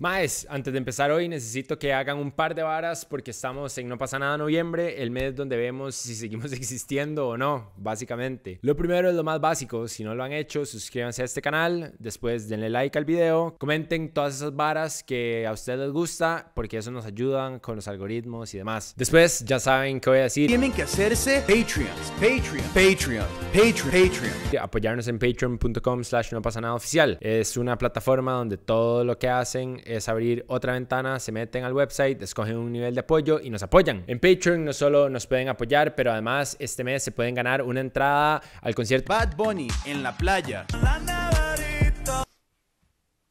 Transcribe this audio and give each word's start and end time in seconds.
Más, 0.00 0.46
antes 0.48 0.72
de 0.72 0.78
empezar 0.78 1.10
hoy 1.10 1.28
necesito 1.28 1.78
que 1.78 1.92
hagan 1.92 2.16
un 2.16 2.32
par 2.32 2.54
de 2.54 2.62
varas 2.62 3.04
porque 3.04 3.32
estamos 3.32 3.76
en 3.76 3.86
No 3.86 3.98
pasa 3.98 4.18
nada 4.18 4.38
noviembre, 4.38 5.02
el 5.02 5.10
mes 5.10 5.36
donde 5.36 5.58
vemos 5.58 5.94
si 5.94 6.14
seguimos 6.14 6.50
existiendo 6.54 7.28
o 7.28 7.36
no, 7.36 7.72
básicamente. 7.76 8.58
Lo 8.62 8.74
primero 8.74 9.10
es 9.10 9.14
lo 9.14 9.22
más 9.22 9.42
básico, 9.42 9.86
si 9.88 10.02
no 10.02 10.14
lo 10.14 10.24
han 10.24 10.32
hecho, 10.32 10.64
suscríbanse 10.64 11.20
a 11.20 11.26
este 11.26 11.42
canal, 11.42 11.92
después 11.98 12.48
denle 12.48 12.70
like 12.70 12.96
al 12.96 13.04
video, 13.04 13.54
comenten 13.58 14.14
todas 14.14 14.36
esas 14.36 14.56
varas 14.56 15.04
que 15.04 15.46
a 15.46 15.52
ustedes 15.52 15.80
les 15.80 15.90
gusta 15.90 16.50
porque 16.54 16.78
eso 16.78 16.90
nos 16.90 17.04
ayudan 17.04 17.58
con 17.58 17.76
los 17.76 17.86
algoritmos 17.86 18.54
y 18.54 18.56
demás. 18.56 18.94
Después 18.96 19.44
ya 19.44 19.60
saben 19.60 20.00
qué 20.00 20.08
voy 20.08 20.20
a 20.20 20.22
decir. 20.22 20.46
Tienen 20.46 20.72
que 20.72 20.84
hacerse 20.84 21.40
Patreons, 21.40 22.10
Patreon, 22.12 22.64
Patreon, 22.72 23.26
Patreon, 23.52 23.90
Patreon. 23.90 24.62
Apoyarnos 24.62 25.08
en 25.08 25.18
patreon.com 25.18 26.04
slash 26.04 26.32
no 26.32 26.40
pasa 26.40 26.62
nada 26.62 26.72
oficial. 26.72 27.18
Es 27.20 27.58
una 27.58 27.76
plataforma 27.76 28.32
donde 28.32 28.56
todo 28.56 29.04
lo 29.04 29.18
que 29.18 29.28
hacen 29.28 29.78
es 29.90 30.08
abrir 30.08 30.44
otra 30.48 30.74
ventana, 30.74 31.18
se 31.18 31.32
meten 31.32 31.64
al 31.64 31.72
website, 31.72 32.22
escogen 32.22 32.56
un 32.56 32.72
nivel 32.72 32.94
de 32.94 33.00
apoyo 33.00 33.40
y 33.40 33.50
nos 33.50 33.62
apoyan. 33.62 34.04
En 34.06 34.20
Patreon 34.20 34.64
no 34.64 34.72
solo 34.72 35.08
nos 35.10 35.26
pueden 35.26 35.48
apoyar, 35.48 35.94
pero 35.94 36.12
además 36.12 36.56
este 36.60 36.84
mes 36.84 37.02
se 37.02 37.12
pueden 37.12 37.34
ganar 37.34 37.62
una 37.62 37.80
entrada 37.80 38.42
al 38.62 38.74
concierto 38.74 39.12
Bad 39.12 39.36
Bunny 39.36 39.68
en 39.86 40.02
la 40.02 40.16
playa. 40.16 40.66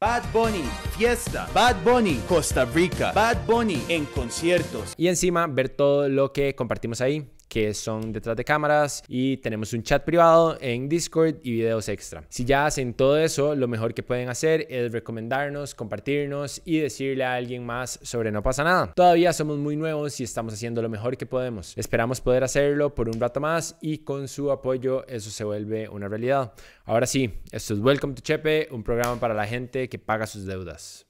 Bad 0.00 0.22
Bunny, 0.32 0.64
fiesta. 0.96 1.46
Bad 1.52 1.76
Bunny, 1.84 2.22
Costa 2.26 2.64
Rica. 2.64 3.12
Bad 3.12 3.44
Bunny 3.46 3.82
en 3.88 4.06
conciertos. 4.06 4.94
y 4.96 5.08
encima 5.08 5.46
ver 5.46 5.68
todo 5.68 6.08
lo 6.08 6.32
que 6.32 6.54
compartimos 6.54 7.00
ahí 7.02 7.30
que 7.50 7.74
son 7.74 8.12
detrás 8.12 8.36
de 8.36 8.44
cámaras 8.44 9.02
y 9.08 9.36
tenemos 9.38 9.72
un 9.72 9.82
chat 9.82 10.04
privado 10.04 10.56
en 10.60 10.88
Discord 10.88 11.34
y 11.42 11.50
videos 11.50 11.88
extra. 11.88 12.24
Si 12.28 12.44
ya 12.44 12.64
hacen 12.64 12.94
todo 12.94 13.18
eso, 13.18 13.56
lo 13.56 13.66
mejor 13.66 13.92
que 13.92 14.04
pueden 14.04 14.28
hacer 14.28 14.66
es 14.70 14.92
recomendarnos, 14.92 15.74
compartirnos 15.74 16.62
y 16.64 16.78
decirle 16.78 17.24
a 17.24 17.34
alguien 17.34 17.66
más 17.66 17.98
sobre 18.02 18.30
no 18.30 18.42
pasa 18.42 18.62
nada. 18.62 18.92
Todavía 18.94 19.32
somos 19.32 19.58
muy 19.58 19.74
nuevos 19.76 20.20
y 20.20 20.24
estamos 20.24 20.54
haciendo 20.54 20.80
lo 20.80 20.88
mejor 20.88 21.16
que 21.16 21.26
podemos. 21.26 21.76
Esperamos 21.76 22.20
poder 22.20 22.44
hacerlo 22.44 22.94
por 22.94 23.08
un 23.08 23.20
rato 23.20 23.40
más 23.40 23.76
y 23.80 23.98
con 23.98 24.28
su 24.28 24.52
apoyo 24.52 25.04
eso 25.08 25.30
se 25.30 25.42
vuelve 25.42 25.88
una 25.88 26.06
realidad. 26.08 26.52
Ahora 26.84 27.06
sí, 27.06 27.34
esto 27.50 27.74
es 27.74 27.80
Welcome 27.80 28.14
to 28.14 28.22
Chepe, 28.22 28.68
un 28.70 28.84
programa 28.84 29.18
para 29.18 29.34
la 29.34 29.46
gente 29.46 29.88
que 29.88 29.98
paga 29.98 30.28
sus 30.28 30.46
deudas. 30.46 31.04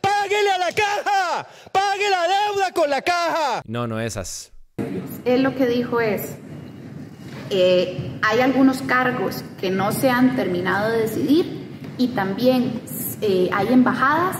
¡Páguele 0.00 0.50
a 0.50 0.58
la 0.58 0.72
caja! 0.72 1.21
¡Pague 1.72 2.10
la 2.10 2.22
deuda 2.22 2.72
con 2.72 2.90
la 2.90 3.02
caja! 3.02 3.62
No, 3.66 3.86
no 3.86 4.00
esas. 4.00 4.52
Él 5.24 5.42
lo 5.42 5.54
que 5.54 5.66
dijo 5.66 6.00
es, 6.00 6.36
eh, 7.50 8.18
hay 8.22 8.40
algunos 8.40 8.82
cargos 8.82 9.44
que 9.60 9.70
no 9.70 9.92
se 9.92 10.10
han 10.10 10.36
terminado 10.36 10.90
de 10.90 11.02
decidir 11.02 11.68
y 11.98 12.08
también 12.08 12.80
eh, 13.20 13.50
hay 13.52 13.68
embajadas 13.68 14.36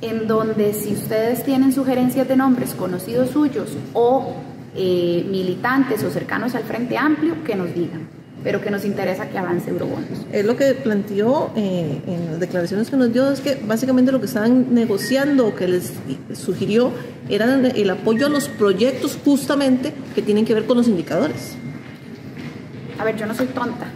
en 0.00 0.26
donde 0.26 0.72
si 0.74 0.94
ustedes 0.94 1.44
tienen 1.44 1.72
sugerencias 1.72 2.28
de 2.28 2.36
nombres 2.36 2.74
conocidos 2.74 3.30
suyos 3.30 3.70
o 3.92 4.34
eh, 4.74 5.24
militantes 5.28 6.02
o 6.04 6.10
cercanos 6.10 6.54
al 6.54 6.64
Frente 6.64 6.98
Amplio, 6.98 7.42
que 7.44 7.54
nos 7.54 7.72
digan, 7.74 8.08
pero 8.44 8.60
que 8.60 8.70
nos 8.70 8.84
interesa 8.84 9.28
que 9.28 9.38
avance 9.38 9.70
Eurobonos. 9.70 10.26
Él 10.30 10.46
lo 10.46 10.56
que 10.56 10.74
planteó 10.74 11.50
eh, 11.56 12.02
en 12.06 12.26
las 12.26 12.40
declaraciones 12.40 12.90
que 12.90 12.96
nos 12.96 13.12
dio 13.12 13.30
es 13.30 13.40
que 13.40 13.56
básicamente 13.66 14.12
lo 14.12 14.20
que 14.20 14.26
estaban 14.26 14.74
negociando 14.74 15.48
o 15.48 15.54
que 15.54 15.66
les 15.66 15.94
sugirió 16.34 16.92
era 17.30 17.54
el 17.54 17.90
apoyo 17.90 18.26
a 18.26 18.28
los 18.28 18.48
proyectos 18.48 19.18
justamente 19.24 19.94
que 20.14 20.20
tienen 20.20 20.44
que 20.44 20.52
ver 20.52 20.66
con 20.66 20.76
los 20.76 20.86
indicadores. 20.86 21.56
A 22.98 23.04
ver, 23.04 23.16
yo 23.16 23.26
no 23.26 23.34
soy 23.34 23.46
tonta, 23.46 23.86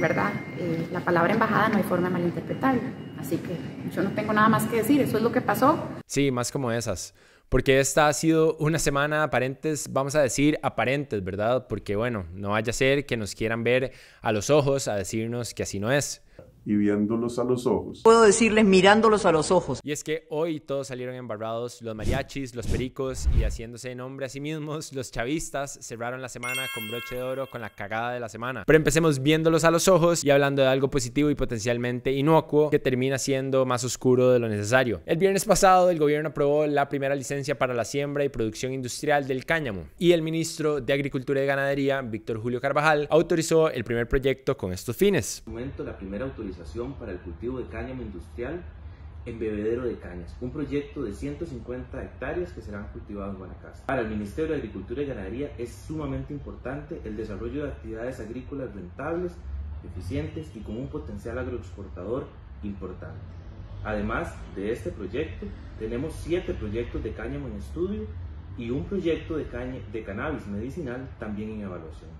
¿verdad? 0.00 0.30
Eh, 0.58 0.86
la 0.92 1.00
palabra 1.00 1.32
embajada 1.32 1.68
no 1.68 1.76
hay 1.76 1.82
forma 1.82 2.08
de 2.08 2.14
malinterpretarla, 2.14 2.80
así 3.18 3.36
que 3.36 3.56
yo 3.94 4.02
no 4.02 4.10
tengo 4.12 4.32
nada 4.32 4.48
más 4.48 4.64
que 4.64 4.76
decir, 4.76 5.00
eso 5.00 5.16
es 5.16 5.22
lo 5.22 5.32
que 5.32 5.40
pasó. 5.40 5.78
Sí, 6.06 6.30
más 6.30 6.52
como 6.52 6.70
esas. 6.70 7.14
Porque 7.48 7.80
esta 7.80 8.08
ha 8.08 8.12
sido 8.12 8.56
una 8.58 8.78
semana 8.78 9.22
aparentes, 9.22 9.90
vamos 9.90 10.14
a 10.14 10.22
decir 10.22 10.58
aparentes, 10.62 11.24
¿verdad? 11.24 11.66
Porque 11.66 11.96
bueno, 11.96 12.26
no 12.34 12.50
vaya 12.50 12.70
a 12.70 12.74
ser 12.74 13.06
que 13.06 13.16
nos 13.16 13.34
quieran 13.34 13.64
ver 13.64 13.92
a 14.20 14.32
los 14.32 14.50
ojos 14.50 14.86
a 14.86 14.96
decirnos 14.96 15.54
que 15.54 15.62
así 15.62 15.80
no 15.80 15.90
es. 15.90 16.22
Y 16.68 16.76
viéndolos 16.76 17.38
a 17.38 17.44
los 17.44 17.66
ojos. 17.66 18.02
Puedo 18.04 18.22
decirles 18.24 18.62
mirándolos 18.66 19.24
a 19.24 19.32
los 19.32 19.50
ojos. 19.50 19.80
Y 19.82 19.92
es 19.92 20.04
que 20.04 20.26
hoy 20.28 20.60
todos 20.60 20.88
salieron 20.88 21.14
embarrados, 21.14 21.80
los 21.80 21.94
mariachis, 21.94 22.54
los 22.54 22.66
pericos 22.66 23.26
y 23.38 23.44
haciéndose 23.44 23.94
nombre 23.94 24.26
a 24.26 24.28
sí 24.28 24.38
mismos, 24.38 24.92
los 24.94 25.10
chavistas 25.10 25.78
cerraron 25.80 26.20
la 26.20 26.28
semana 26.28 26.66
con 26.74 26.86
broche 26.90 27.16
de 27.16 27.22
oro 27.22 27.48
con 27.50 27.62
la 27.62 27.70
cagada 27.70 28.12
de 28.12 28.20
la 28.20 28.28
semana. 28.28 28.64
Pero 28.66 28.76
empecemos 28.76 29.22
viéndolos 29.22 29.64
a 29.64 29.70
los 29.70 29.88
ojos 29.88 30.22
y 30.24 30.30
hablando 30.30 30.60
de 30.60 30.68
algo 30.68 30.90
positivo 30.90 31.30
y 31.30 31.34
potencialmente 31.34 32.12
inocuo 32.12 32.68
que 32.68 32.78
termina 32.78 33.16
siendo 33.16 33.64
más 33.64 33.82
oscuro 33.84 34.30
de 34.32 34.38
lo 34.38 34.50
necesario. 34.50 35.00
El 35.06 35.16
viernes 35.16 35.46
pasado 35.46 35.88
el 35.88 35.98
gobierno 35.98 36.28
aprobó 36.28 36.66
la 36.66 36.90
primera 36.90 37.14
licencia 37.14 37.58
para 37.58 37.72
la 37.72 37.86
siembra 37.86 38.26
y 38.26 38.28
producción 38.28 38.74
industrial 38.74 39.26
del 39.26 39.46
cáñamo 39.46 39.84
y 39.98 40.12
el 40.12 40.20
ministro 40.20 40.82
de 40.82 40.92
Agricultura 40.92 41.42
y 41.42 41.46
Ganadería, 41.46 42.02
Víctor 42.02 42.38
Julio 42.42 42.60
Carvajal, 42.60 43.06
autorizó 43.10 43.70
el 43.70 43.84
primer 43.84 44.06
proyecto 44.06 44.58
con 44.58 44.74
estos 44.74 44.94
fines. 44.94 45.42
momento 45.46 45.82
la 45.82 45.96
primera 45.96 46.26
autorización 46.26 46.57
para 46.98 47.12
el 47.12 47.18
cultivo 47.18 47.58
de 47.58 47.66
cáñamo 47.68 48.02
industrial 48.02 48.62
en 49.26 49.38
bebedero 49.38 49.82
de 49.84 49.96
cañas, 49.98 50.34
un 50.40 50.50
proyecto 50.50 51.02
de 51.02 51.12
150 51.12 52.02
hectáreas 52.02 52.52
que 52.52 52.62
serán 52.62 52.88
cultivados 52.88 53.34
en 53.34 53.38
Guanacaste. 53.38 53.84
Para 53.86 54.00
el 54.02 54.08
Ministerio 54.08 54.52
de 54.52 54.58
Agricultura 54.58 55.02
y 55.02 55.06
Ganadería 55.06 55.52
es 55.58 55.70
sumamente 55.72 56.32
importante 56.32 57.00
el 57.04 57.16
desarrollo 57.16 57.64
de 57.64 57.68
actividades 57.72 58.20
agrícolas 58.20 58.74
rentables, 58.74 59.32
eficientes 59.84 60.50
y 60.56 60.60
con 60.60 60.76
un 60.76 60.88
potencial 60.88 61.38
agroexportador 61.38 62.26
importante. 62.62 63.20
Además 63.84 64.34
de 64.56 64.72
este 64.72 64.90
proyecto, 64.90 65.46
tenemos 65.78 66.14
siete 66.14 66.54
proyectos 66.54 67.02
de 67.02 67.12
cáñamo 67.12 67.48
en 67.48 67.54
estudio 67.54 68.06
y 68.56 68.70
un 68.70 68.84
proyecto 68.84 69.36
de, 69.36 69.46
caña- 69.48 69.80
de 69.92 70.02
cannabis 70.02 70.46
medicinal 70.46 71.08
también 71.20 71.50
en 71.50 71.60
evaluación. 71.62 72.10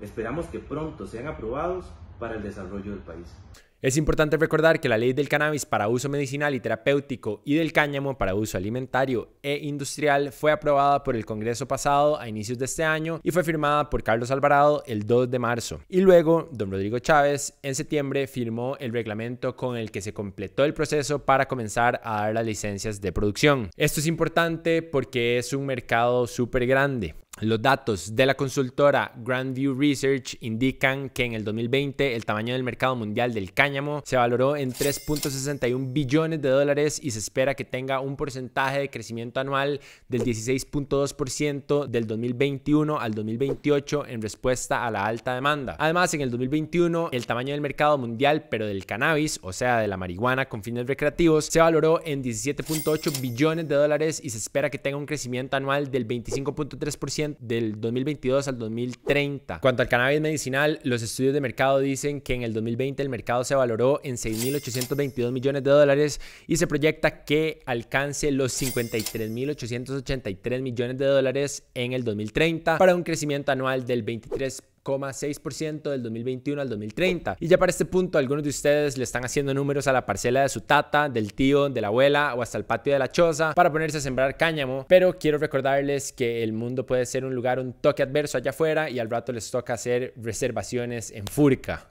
Esperamos 0.00 0.46
que 0.46 0.60
pronto 0.60 1.06
sean 1.06 1.26
aprobados 1.26 1.90
para 2.18 2.36
el 2.36 2.42
desarrollo 2.42 2.92
del 2.92 3.00
país. 3.00 3.34
Es 3.82 3.96
importante 3.96 4.36
recordar 4.36 4.78
que 4.78 4.90
la 4.90 4.98
ley 4.98 5.14
del 5.14 5.30
cannabis 5.30 5.64
para 5.64 5.88
uso 5.88 6.10
medicinal 6.10 6.54
y 6.54 6.60
terapéutico 6.60 7.40
y 7.46 7.54
del 7.54 7.72
cáñamo 7.72 8.18
para 8.18 8.34
uso 8.34 8.58
alimentario 8.58 9.30
e 9.42 9.56
industrial 9.62 10.32
fue 10.32 10.52
aprobada 10.52 11.02
por 11.02 11.16
el 11.16 11.24
Congreso 11.24 11.66
pasado 11.66 12.20
a 12.20 12.28
inicios 12.28 12.58
de 12.58 12.66
este 12.66 12.84
año 12.84 13.20
y 13.22 13.30
fue 13.30 13.42
firmada 13.42 13.88
por 13.88 14.02
Carlos 14.02 14.30
Alvarado 14.30 14.82
el 14.86 15.06
2 15.06 15.30
de 15.30 15.38
marzo. 15.38 15.80
Y 15.88 16.02
luego, 16.02 16.50
don 16.52 16.70
Rodrigo 16.70 16.98
Chávez 16.98 17.54
en 17.62 17.74
septiembre 17.74 18.26
firmó 18.26 18.76
el 18.76 18.92
reglamento 18.92 19.56
con 19.56 19.78
el 19.78 19.90
que 19.90 20.02
se 20.02 20.12
completó 20.12 20.66
el 20.66 20.74
proceso 20.74 21.24
para 21.24 21.48
comenzar 21.48 22.02
a 22.04 22.24
dar 22.24 22.34
las 22.34 22.44
licencias 22.44 23.00
de 23.00 23.12
producción. 23.12 23.70
Esto 23.78 24.00
es 24.00 24.06
importante 24.06 24.82
porque 24.82 25.38
es 25.38 25.54
un 25.54 25.64
mercado 25.64 26.26
súper 26.26 26.66
grande. 26.66 27.14
Los 27.42 27.62
datos 27.62 28.14
de 28.14 28.26
la 28.26 28.34
consultora 28.34 29.12
Grandview 29.16 29.74
Research 29.74 30.36
indican 30.42 31.08
que 31.08 31.24
en 31.24 31.32
el 31.32 31.42
2020 31.42 32.14
el 32.14 32.26
tamaño 32.26 32.52
del 32.52 32.62
mercado 32.62 32.94
mundial 32.96 33.32
del 33.32 33.54
cáñamo 33.54 34.02
se 34.04 34.18
valoró 34.18 34.56
en 34.56 34.74
3.61 34.74 35.90
billones 35.90 36.42
de 36.42 36.50
dólares 36.50 37.00
y 37.02 37.12
se 37.12 37.18
espera 37.18 37.54
que 37.54 37.64
tenga 37.64 38.00
un 38.00 38.16
porcentaje 38.16 38.80
de 38.80 38.90
crecimiento 38.90 39.40
anual 39.40 39.80
del 40.10 40.22
16.2% 40.22 41.86
del 41.86 42.06
2021 42.06 43.00
al 43.00 43.14
2028 43.14 44.06
en 44.08 44.20
respuesta 44.20 44.86
a 44.86 44.90
la 44.90 45.06
alta 45.06 45.34
demanda. 45.34 45.76
Además, 45.78 46.12
en 46.12 46.20
el 46.20 46.30
2021 46.30 47.08
el 47.10 47.26
tamaño 47.26 47.52
del 47.52 47.62
mercado 47.62 47.96
mundial, 47.96 48.48
pero 48.50 48.66
del 48.66 48.84
cannabis, 48.84 49.40
o 49.42 49.54
sea, 49.54 49.78
de 49.78 49.88
la 49.88 49.96
marihuana 49.96 50.46
con 50.46 50.62
fines 50.62 50.86
recreativos, 50.86 51.46
se 51.46 51.60
valoró 51.60 52.02
en 52.04 52.22
17.8 52.22 53.18
billones 53.22 53.66
de 53.66 53.76
dólares 53.76 54.20
y 54.22 54.28
se 54.28 54.36
espera 54.36 54.68
que 54.68 54.76
tenga 54.76 54.98
un 54.98 55.06
crecimiento 55.06 55.56
anual 55.56 55.90
del 55.90 56.06
25.3% 56.06 57.29
del 57.38 57.80
2022 57.80 58.48
al 58.48 58.58
2030. 58.58 59.60
Cuanto 59.60 59.82
al 59.82 59.88
cannabis 59.88 60.20
medicinal, 60.20 60.80
los 60.84 61.02
estudios 61.02 61.34
de 61.34 61.40
mercado 61.40 61.78
dicen 61.78 62.20
que 62.20 62.34
en 62.34 62.42
el 62.42 62.52
2020 62.52 63.02
el 63.02 63.08
mercado 63.08 63.44
se 63.44 63.54
valoró 63.54 64.00
en 64.02 64.16
6.822 64.16 65.30
millones 65.32 65.62
de 65.62 65.70
dólares 65.70 66.20
y 66.46 66.56
se 66.56 66.66
proyecta 66.66 67.24
que 67.24 67.60
alcance 67.66 68.32
los 68.32 68.60
53.883 68.60 70.60
millones 70.60 70.98
de 70.98 71.06
dólares 71.06 71.64
en 71.74 71.92
el 71.92 72.02
2030 72.04 72.78
para 72.78 72.94
un 72.94 73.02
crecimiento 73.02 73.52
anual 73.52 73.86
del 73.86 74.02
23 74.02 74.62
6% 74.84 75.90
del 75.90 76.02
2021 76.02 76.60
al 76.60 76.68
2030. 76.68 77.36
Y 77.40 77.48
ya 77.48 77.58
para 77.58 77.70
este 77.70 77.84
punto, 77.84 78.18
algunos 78.18 78.42
de 78.44 78.50
ustedes 78.50 78.96
le 78.96 79.04
están 79.04 79.24
haciendo 79.24 79.54
números 79.54 79.86
a 79.86 79.92
la 79.92 80.06
parcela 80.06 80.42
de 80.42 80.48
su 80.48 80.62
tata, 80.62 81.08
del 81.08 81.34
tío, 81.34 81.68
de 81.68 81.80
la 81.80 81.88
abuela 81.88 82.34
o 82.34 82.42
hasta 82.42 82.58
el 82.58 82.64
patio 82.64 82.92
de 82.92 82.98
la 82.98 83.10
choza 83.10 83.54
para 83.54 83.70
ponerse 83.70 83.98
a 83.98 84.00
sembrar 84.00 84.36
cáñamo. 84.36 84.86
Pero 84.88 85.18
quiero 85.18 85.38
recordarles 85.38 86.12
que 86.12 86.42
el 86.42 86.52
mundo 86.52 86.86
puede 86.86 87.06
ser 87.06 87.24
un 87.24 87.34
lugar 87.34 87.58
un 87.58 87.72
toque 87.72 88.02
adverso 88.02 88.38
allá 88.38 88.50
afuera 88.50 88.90
y 88.90 88.98
al 88.98 89.10
rato 89.10 89.32
les 89.32 89.50
toca 89.50 89.74
hacer 89.74 90.12
reservaciones 90.16 91.10
en 91.10 91.26
Furca. 91.26 91.90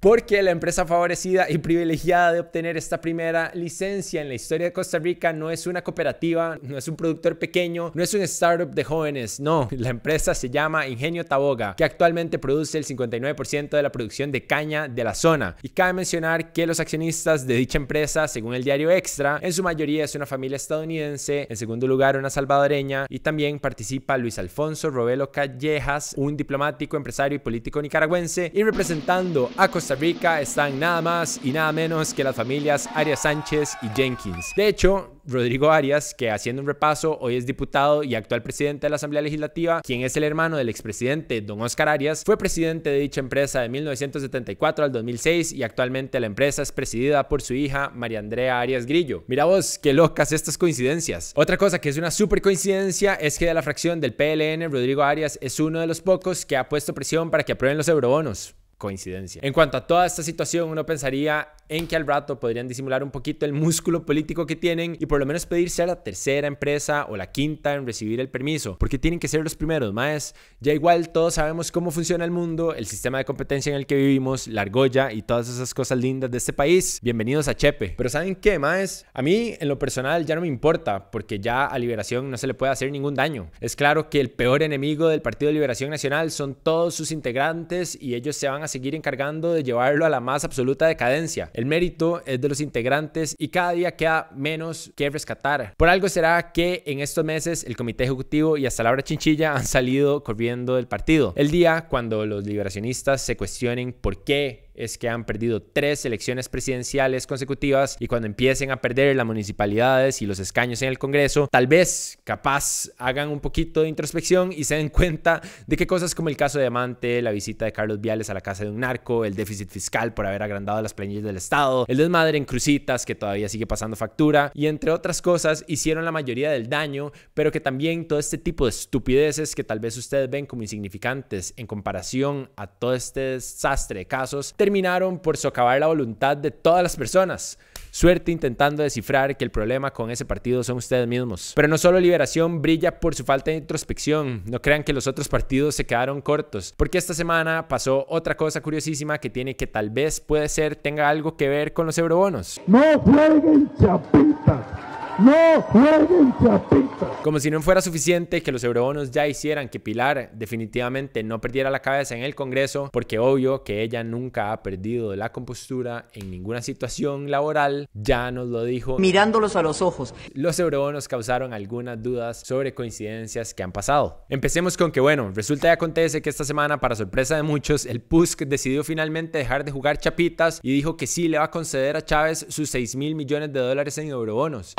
Porque 0.00 0.42
la 0.42 0.50
empresa 0.50 0.84
favorecida 0.84 1.50
y 1.50 1.58
privilegiada 1.58 2.32
de 2.32 2.40
obtener 2.40 2.76
esta 2.76 3.00
primera 3.00 3.50
licencia 3.54 4.20
en 4.20 4.28
la 4.28 4.34
historia 4.34 4.66
de 4.66 4.72
Costa 4.72 4.98
Rica 4.98 5.32
no 5.32 5.50
es 5.50 5.66
una 5.66 5.82
cooperativa, 5.82 6.58
no 6.62 6.76
es 6.76 6.86
un 6.86 6.96
productor 6.96 7.38
pequeño, 7.38 7.92
no 7.94 8.02
es 8.02 8.12
un 8.12 8.20
startup 8.22 8.70
de 8.74 8.84
jóvenes, 8.84 9.40
no, 9.40 9.68
la 9.72 9.88
empresa 9.88 10.34
se 10.34 10.50
llama 10.50 10.86
Ingenio 10.86 11.24
Taboga, 11.24 11.74
que 11.76 11.84
actualmente 11.84 12.38
produce 12.38 12.78
el 12.78 12.84
59% 12.84 13.70
de 13.70 13.82
la 13.82 13.90
producción 13.90 14.30
de 14.30 14.46
caña 14.46 14.86
de 14.86 15.04
la 15.04 15.14
zona. 15.14 15.56
Y 15.62 15.70
cabe 15.70 15.94
mencionar 15.94 16.52
que 16.52 16.66
los 16.66 16.78
accionistas 16.78 17.46
de 17.46 17.54
dicha 17.54 17.78
empresa, 17.78 18.28
según 18.28 18.54
el 18.54 18.64
diario 18.64 18.90
Extra, 18.90 19.38
en 19.42 19.52
su 19.52 19.62
mayoría 19.62 20.04
es 20.04 20.14
una 20.14 20.26
familia 20.26 20.56
estadounidense, 20.56 21.46
en 21.48 21.56
segundo 21.56 21.86
lugar 21.86 22.16
una 22.16 22.30
salvadoreña 22.30 23.06
y 23.08 23.20
también 23.20 23.58
participa 23.58 24.18
Luis 24.18 24.38
Alfonso 24.38 24.90
Robelo 24.90 25.32
Callejas, 25.32 26.14
un 26.16 26.36
diplomático, 26.36 26.96
empresario 26.96 27.36
y 27.36 27.40
político 27.40 27.80
nicaragüense, 27.80 28.50
y 28.54 28.62
representando 28.62 29.50
a 29.56 29.68
Costa 29.68 29.85
Rica 29.94 30.40
están 30.40 30.80
nada 30.80 31.00
más 31.00 31.40
y 31.44 31.52
nada 31.52 31.70
menos 31.72 32.12
que 32.12 32.24
las 32.24 32.34
familias 32.34 32.88
Arias 32.94 33.22
Sánchez 33.22 33.76
y 33.82 33.88
Jenkins. 33.94 34.52
De 34.56 34.66
hecho, 34.66 35.12
Rodrigo 35.26 35.70
Arias, 35.70 36.14
que 36.14 36.30
haciendo 36.30 36.62
un 36.62 36.68
repaso, 36.68 37.18
hoy 37.20 37.36
es 37.36 37.46
diputado 37.46 38.02
y 38.02 38.14
actual 38.14 38.42
presidente 38.42 38.86
de 38.86 38.90
la 38.90 38.96
Asamblea 38.96 39.22
Legislativa, 39.22 39.80
quien 39.82 40.02
es 40.02 40.16
el 40.16 40.24
hermano 40.24 40.56
del 40.56 40.68
expresidente 40.68 41.40
don 41.40 41.60
Oscar 41.62 41.88
Arias, 41.88 42.22
fue 42.24 42.38
presidente 42.38 42.90
de 42.90 43.00
dicha 43.00 43.20
empresa 43.20 43.60
de 43.60 43.68
1974 43.68 44.84
al 44.84 44.92
2006 44.92 45.52
y 45.52 45.62
actualmente 45.62 46.20
la 46.20 46.26
empresa 46.26 46.62
es 46.62 46.72
presidida 46.72 47.28
por 47.28 47.42
su 47.42 47.54
hija 47.54 47.90
María 47.94 48.20
Andrea 48.20 48.60
Arias 48.60 48.86
Grillo. 48.86 49.24
Mira 49.26 49.44
vos, 49.44 49.78
qué 49.78 49.92
locas 49.92 50.32
estas 50.32 50.58
coincidencias. 50.58 51.32
Otra 51.34 51.56
cosa 51.56 51.80
que 51.80 51.88
es 51.88 51.98
una 51.98 52.10
super 52.10 52.40
coincidencia 52.40 53.14
es 53.14 53.38
que 53.38 53.46
de 53.46 53.54
la 53.54 53.62
fracción 53.62 54.00
del 54.00 54.14
PLN, 54.14 54.70
Rodrigo 54.70 55.02
Arias 55.02 55.38
es 55.40 55.58
uno 55.60 55.80
de 55.80 55.86
los 55.86 56.00
pocos 56.00 56.46
que 56.46 56.56
ha 56.56 56.68
puesto 56.68 56.94
presión 56.94 57.30
para 57.30 57.42
que 57.42 57.52
aprueben 57.52 57.78
los 57.78 57.88
eurobonos 57.88 58.54
coincidencia. 58.78 59.40
En 59.42 59.52
cuanto 59.52 59.76
a 59.76 59.86
toda 59.86 60.06
esta 60.06 60.22
situación, 60.22 60.68
uno 60.68 60.84
pensaría 60.84 61.48
en 61.68 61.86
que 61.86 61.96
al 61.96 62.06
rato 62.06 62.38
podrían 62.38 62.68
disimular 62.68 63.02
un 63.02 63.10
poquito 63.10 63.44
el 63.44 63.52
músculo 63.52 64.06
político 64.06 64.46
que 64.46 64.54
tienen 64.54 64.96
y 65.00 65.06
por 65.06 65.18
lo 65.18 65.26
menos 65.26 65.46
pedirse 65.46 65.82
a 65.82 65.86
la 65.86 66.02
tercera 66.02 66.46
empresa 66.46 67.06
o 67.08 67.16
la 67.16 67.32
quinta 67.32 67.74
en 67.74 67.86
recibir 67.86 68.20
el 68.20 68.28
permiso, 68.28 68.76
porque 68.78 68.98
tienen 68.98 69.18
que 69.18 69.28
ser 69.28 69.42
los 69.42 69.56
primeros, 69.56 69.92
más 69.92 70.34
ya 70.60 70.72
igual 70.72 71.10
todos 71.10 71.34
sabemos 71.34 71.72
cómo 71.72 71.90
funciona 71.90 72.24
el 72.24 72.30
mundo, 72.30 72.74
el 72.74 72.86
sistema 72.86 73.18
de 73.18 73.24
competencia 73.24 73.70
en 73.70 73.76
el 73.76 73.86
que 73.86 73.96
vivimos, 73.96 74.46
la 74.46 74.62
argolla 74.62 75.12
y 75.12 75.22
todas 75.22 75.48
esas 75.48 75.74
cosas 75.74 75.98
lindas 75.98 76.30
de 76.30 76.38
este 76.38 76.52
país. 76.52 77.00
Bienvenidos 77.02 77.48
a 77.48 77.54
Chepe. 77.54 77.94
Pero 77.96 78.08
¿saben 78.08 78.36
qué, 78.36 78.58
más? 78.58 79.06
A 79.12 79.22
mí 79.22 79.54
en 79.58 79.68
lo 79.68 79.78
personal 79.78 80.24
ya 80.24 80.34
no 80.34 80.40
me 80.42 80.46
importa, 80.46 81.10
porque 81.10 81.40
ya 81.40 81.66
a 81.66 81.78
Liberación 81.78 82.30
no 82.30 82.36
se 82.36 82.46
le 82.46 82.54
puede 82.54 82.72
hacer 82.72 82.90
ningún 82.90 83.14
daño. 83.14 83.50
Es 83.60 83.74
claro 83.76 84.08
que 84.08 84.20
el 84.20 84.30
peor 84.30 84.62
enemigo 84.62 85.08
del 85.08 85.22
Partido 85.22 85.48
de 85.48 85.54
Liberación 85.54 85.90
Nacional 85.90 86.30
son 86.30 86.54
todos 86.54 86.94
sus 86.94 87.10
integrantes 87.10 87.98
y 88.00 88.14
ellos 88.14 88.36
se 88.36 88.48
van 88.48 88.62
a 88.62 88.65
seguir 88.68 88.94
encargando 88.94 89.52
de 89.52 89.62
llevarlo 89.62 90.04
a 90.04 90.08
la 90.08 90.20
más 90.20 90.44
absoluta 90.44 90.86
decadencia. 90.86 91.50
El 91.52 91.66
mérito 91.66 92.22
es 92.26 92.40
de 92.40 92.48
los 92.48 92.60
integrantes 92.60 93.34
y 93.38 93.48
cada 93.48 93.72
día 93.72 93.96
queda 93.96 94.30
menos 94.34 94.92
que 94.96 95.10
rescatar. 95.10 95.74
Por 95.76 95.88
algo 95.88 96.08
será 96.08 96.52
que 96.52 96.82
en 96.86 97.00
estos 97.00 97.24
meses 97.24 97.64
el 97.64 97.76
comité 97.76 98.04
ejecutivo 98.04 98.56
y 98.56 98.66
hasta 98.66 98.82
la 98.82 98.90
hora 98.90 99.02
chinchilla 99.02 99.54
han 99.54 99.66
salido 99.66 100.22
corriendo 100.22 100.76
del 100.76 100.88
partido. 100.88 101.32
El 101.36 101.50
día 101.50 101.86
cuando 101.88 102.26
los 102.26 102.44
liberacionistas 102.44 103.22
se 103.22 103.36
cuestionen 103.36 103.92
por 103.92 104.24
qué 104.24 104.65
es 104.76 104.98
que 104.98 105.08
han 105.08 105.24
perdido 105.24 105.62
tres 105.62 106.04
elecciones 106.04 106.48
presidenciales 106.48 107.26
consecutivas 107.26 107.96
y 107.98 108.06
cuando 108.06 108.26
empiecen 108.26 108.70
a 108.70 108.80
perder 108.80 109.16
las 109.16 109.26
municipalidades 109.26 110.22
y 110.22 110.26
los 110.26 110.38
escaños 110.38 110.82
en 110.82 110.88
el 110.88 110.98
Congreso, 110.98 111.48
tal 111.50 111.66
vez 111.66 112.18
capaz 112.24 112.90
hagan 112.98 113.28
un 113.28 113.40
poquito 113.40 113.82
de 113.82 113.88
introspección 113.88 114.52
y 114.52 114.64
se 114.64 114.76
den 114.76 114.88
cuenta 114.88 115.40
de 115.66 115.76
que 115.76 115.86
cosas 115.86 116.14
como 116.14 116.28
el 116.28 116.36
caso 116.36 116.58
de 116.58 116.64
Diamante, 116.64 117.22
la 117.22 117.30
visita 117.30 117.64
de 117.64 117.72
Carlos 117.72 118.00
Viales 118.00 118.30
a 118.30 118.34
la 118.34 118.40
casa 118.40 118.64
de 118.64 118.70
un 118.70 118.80
narco, 118.80 119.24
el 119.24 119.34
déficit 119.34 119.70
fiscal 119.70 120.14
por 120.14 120.26
haber 120.26 120.42
agrandado 120.42 120.80
las 120.82 120.94
planillas 120.94 121.24
del 121.24 121.36
Estado, 121.36 121.84
el 121.88 121.96
desmadre 121.96 122.38
en 122.38 122.44
Crucitas 122.44 123.06
que 123.06 123.14
todavía 123.14 123.48
sigue 123.48 123.66
pasando 123.66 123.96
factura 123.96 124.50
y 124.54 124.66
entre 124.66 124.90
otras 124.90 125.22
cosas 125.22 125.64
hicieron 125.66 126.04
la 126.04 126.12
mayoría 126.12 126.50
del 126.50 126.68
daño, 126.68 127.12
pero 127.34 127.50
que 127.50 127.60
también 127.60 128.06
todo 128.06 128.18
este 128.18 128.38
tipo 128.38 128.64
de 128.66 128.70
estupideces 128.70 129.54
que 129.54 129.64
tal 129.64 129.80
vez 129.80 129.96
ustedes 129.96 130.28
ven 130.28 130.46
como 130.46 130.62
insignificantes 130.62 131.54
en 131.56 131.66
comparación 131.66 132.50
a 132.56 132.66
todo 132.66 132.94
este 132.94 133.20
desastre 133.20 134.00
de 134.00 134.06
casos, 134.06 134.54
terminaron 134.66 135.20
por 135.20 135.36
socavar 135.36 135.78
la 135.78 135.86
voluntad 135.86 136.36
de 136.36 136.50
todas 136.50 136.82
las 136.82 136.96
personas. 136.96 137.56
Suerte 137.92 138.32
intentando 138.32 138.82
descifrar 138.82 139.36
que 139.36 139.44
el 139.44 139.52
problema 139.52 139.92
con 139.92 140.10
ese 140.10 140.24
partido 140.24 140.64
son 140.64 140.78
ustedes 140.78 141.06
mismos. 141.06 141.52
Pero 141.54 141.68
no 141.68 141.78
solo 141.78 142.00
Liberación 142.00 142.60
brilla 142.60 142.98
por 142.98 143.14
su 143.14 143.22
falta 143.22 143.52
de 143.52 143.58
introspección, 143.58 144.42
no 144.44 144.60
crean 144.60 144.82
que 144.82 144.92
los 144.92 145.06
otros 145.06 145.28
partidos 145.28 145.76
se 145.76 145.86
quedaron 145.86 146.20
cortos, 146.20 146.74
porque 146.76 146.98
esta 146.98 147.14
semana 147.14 147.68
pasó 147.68 148.06
otra 148.08 148.36
cosa 148.36 148.60
curiosísima 148.60 149.18
que 149.18 149.30
tiene 149.30 149.54
que 149.54 149.68
tal 149.68 149.90
vez 149.90 150.20
puede 150.20 150.48
ser 150.48 150.74
tenga 150.74 151.08
algo 151.08 151.36
que 151.36 151.48
ver 151.48 151.72
con 151.72 151.86
los 151.86 151.96
eurobonos. 151.96 152.60
No 152.66 152.98
jueguen 152.98 153.70
chapitas. 153.80 155.05
No 155.18 155.62
jueguen 155.62 156.34
chapitas. 156.42 157.08
Como 157.22 157.40
si 157.40 157.50
no 157.50 157.62
fuera 157.62 157.80
suficiente 157.80 158.42
que 158.42 158.52
los 158.52 158.62
eurobonos 158.64 159.10
ya 159.10 159.26
hicieran 159.26 159.70
que 159.70 159.80
Pilar 159.80 160.30
definitivamente 160.34 161.22
no 161.22 161.40
perdiera 161.40 161.70
la 161.70 161.80
cabeza 161.80 162.14
en 162.14 162.22
el 162.22 162.34
Congreso, 162.34 162.90
porque 162.92 163.18
obvio 163.18 163.64
que 163.64 163.82
ella 163.82 164.04
nunca 164.04 164.52
ha 164.52 164.62
perdido 164.62 165.16
la 165.16 165.32
compostura 165.32 166.08
en 166.12 166.30
ninguna 166.30 166.60
situación 166.60 167.30
laboral, 167.30 167.88
ya 167.94 168.30
nos 168.30 168.48
lo 168.48 168.62
dijo. 168.64 168.98
Mirándolos 168.98 169.56
a 169.56 169.62
los 169.62 169.80
ojos. 169.80 170.14
Los 170.34 170.58
eurobonos 170.58 171.08
causaron 171.08 171.54
algunas 171.54 172.02
dudas 172.02 172.42
sobre 172.44 172.74
coincidencias 172.74 173.54
que 173.54 173.62
han 173.62 173.72
pasado. 173.72 174.26
Empecemos 174.28 174.76
con 174.76 174.92
que, 174.92 175.00
bueno, 175.00 175.32
resulta 175.34 175.68
y 175.68 175.70
acontece 175.70 176.20
que 176.20 176.28
esta 176.28 176.44
semana, 176.44 176.78
para 176.78 176.94
sorpresa 176.94 177.36
de 177.36 177.42
muchos, 177.42 177.86
el 177.86 178.02
PUSC 178.02 178.42
decidió 178.42 178.84
finalmente 178.84 179.38
dejar 179.38 179.64
de 179.64 179.72
jugar 179.72 179.98
chapitas 179.98 180.60
y 180.62 180.72
dijo 180.72 180.98
que 180.98 181.06
sí 181.06 181.28
le 181.28 181.38
va 181.38 181.44
a 181.44 181.50
conceder 181.50 181.96
a 181.96 182.04
Chávez 182.04 182.46
sus 182.50 182.68
6 182.68 182.96
mil 182.96 183.14
millones 183.14 183.52
de 183.52 183.60
dólares 183.60 183.96
en 183.98 184.08
eurobonos. 184.08 184.74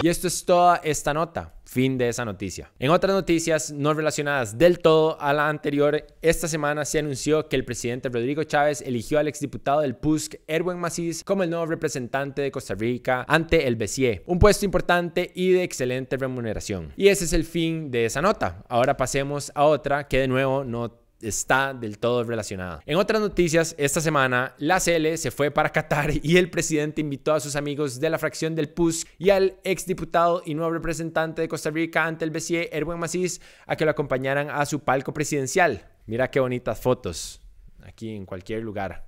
Y 0.00 0.08
esto 0.08 0.28
es 0.28 0.44
toda 0.44 0.76
esta 0.84 1.12
nota. 1.12 1.54
Fin 1.64 1.98
de 1.98 2.08
esa 2.08 2.24
noticia. 2.24 2.72
En 2.78 2.90
otras 2.90 3.14
noticias 3.14 3.72
no 3.72 3.92
relacionadas 3.92 4.56
del 4.56 4.78
todo 4.78 5.20
a 5.20 5.34
la 5.34 5.48
anterior, 5.48 6.06
esta 6.22 6.48
semana 6.48 6.84
se 6.84 7.00
anunció 7.00 7.48
que 7.48 7.56
el 7.56 7.64
presidente 7.64 8.08
Rodrigo 8.08 8.42
Chávez 8.44 8.80
eligió 8.80 9.18
al 9.18 9.28
exdiputado 9.28 9.80
del 9.80 9.96
PUSC, 9.96 10.36
Erwin 10.46 10.78
Macís, 10.78 11.24
como 11.24 11.42
el 11.42 11.50
nuevo 11.50 11.66
representante 11.66 12.40
de 12.40 12.50
Costa 12.50 12.74
Rica 12.74 13.26
ante 13.28 13.66
el 13.66 13.76
BCE. 13.76 14.22
Un 14.26 14.38
puesto 14.38 14.64
importante 14.64 15.30
y 15.34 15.50
de 15.50 15.62
excelente 15.62 16.16
remuneración. 16.16 16.92
Y 16.96 17.08
ese 17.08 17.24
es 17.24 17.34
el 17.34 17.44
fin 17.44 17.90
de 17.90 18.06
esa 18.06 18.22
nota. 18.22 18.64
Ahora 18.68 18.96
pasemos 18.96 19.52
a 19.54 19.64
otra 19.64 20.08
que 20.08 20.20
de 20.20 20.28
nuevo 20.28 20.64
no 20.64 21.07
está 21.20 21.74
del 21.74 21.98
todo 21.98 22.24
relacionada. 22.24 22.82
En 22.86 22.96
otras 22.96 23.20
noticias, 23.20 23.74
esta 23.78 24.00
semana 24.00 24.54
la 24.58 24.80
CL 24.80 25.16
se 25.16 25.30
fue 25.30 25.50
para 25.50 25.70
Qatar 25.70 26.10
y 26.22 26.36
el 26.36 26.50
presidente 26.50 27.00
invitó 27.00 27.34
a 27.34 27.40
sus 27.40 27.56
amigos 27.56 28.00
de 28.00 28.10
la 28.10 28.18
fracción 28.18 28.54
del 28.54 28.68
PUS 28.68 29.06
y 29.18 29.30
al 29.30 29.58
exdiputado 29.64 30.42
y 30.44 30.54
nuevo 30.54 30.72
representante 30.72 31.42
de 31.42 31.48
Costa 31.48 31.70
Rica 31.70 32.04
ante 32.04 32.24
el 32.24 32.30
BCE, 32.30 32.70
Erwin 32.72 32.98
Macís, 32.98 33.40
a 33.66 33.76
que 33.76 33.84
lo 33.84 33.90
acompañaran 33.90 34.50
a 34.50 34.64
su 34.66 34.80
palco 34.80 35.12
presidencial. 35.12 35.86
Mira 36.06 36.30
qué 36.30 36.40
bonitas 36.40 36.78
fotos 36.78 37.40
aquí 37.82 38.14
en 38.14 38.26
cualquier 38.26 38.62
lugar. 38.62 39.07